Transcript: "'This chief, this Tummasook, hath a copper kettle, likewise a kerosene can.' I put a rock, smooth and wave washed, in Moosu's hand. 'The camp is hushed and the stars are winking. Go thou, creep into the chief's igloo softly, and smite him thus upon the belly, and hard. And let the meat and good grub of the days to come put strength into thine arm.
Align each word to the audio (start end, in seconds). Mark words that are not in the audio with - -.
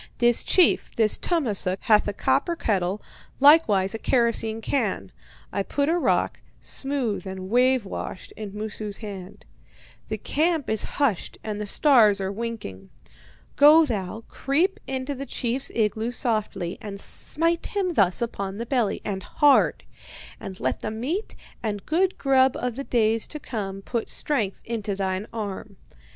"'This 0.17 0.43
chief, 0.43 0.89
this 0.95 1.15
Tummasook, 1.15 1.77
hath 1.81 2.07
a 2.07 2.13
copper 2.13 2.55
kettle, 2.55 3.03
likewise 3.39 3.93
a 3.93 3.99
kerosene 3.99 4.59
can.' 4.59 5.11
I 5.53 5.61
put 5.61 5.89
a 5.89 5.97
rock, 5.99 6.41
smooth 6.59 7.27
and 7.27 7.51
wave 7.51 7.85
washed, 7.85 8.31
in 8.31 8.51
Moosu's 8.51 8.97
hand. 8.97 9.45
'The 10.07 10.17
camp 10.17 10.71
is 10.71 10.81
hushed 10.97 11.37
and 11.43 11.61
the 11.61 11.67
stars 11.67 12.19
are 12.19 12.31
winking. 12.31 12.89
Go 13.55 13.85
thou, 13.85 14.23
creep 14.27 14.79
into 14.87 15.13
the 15.13 15.27
chief's 15.27 15.69
igloo 15.69 16.09
softly, 16.09 16.79
and 16.81 16.99
smite 16.99 17.67
him 17.67 17.93
thus 17.93 18.23
upon 18.23 18.57
the 18.57 18.65
belly, 18.65 19.03
and 19.05 19.21
hard. 19.21 19.83
And 20.39 20.59
let 20.59 20.79
the 20.79 20.89
meat 20.89 21.35
and 21.61 21.85
good 21.85 22.17
grub 22.17 22.57
of 22.57 22.75
the 22.75 22.83
days 22.83 23.27
to 23.27 23.39
come 23.39 23.83
put 23.83 24.09
strength 24.09 24.63
into 24.65 24.95
thine 24.95 25.27
arm. 25.31 25.77